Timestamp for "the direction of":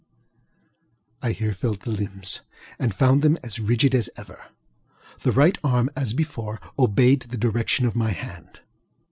7.29-7.95